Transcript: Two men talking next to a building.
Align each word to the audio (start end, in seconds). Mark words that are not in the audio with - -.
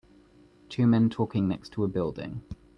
Two 0.67 0.87
men 0.87 1.11
talking 1.11 1.47
next 1.47 1.73
to 1.73 1.83
a 1.83 1.87
building. 1.87 2.41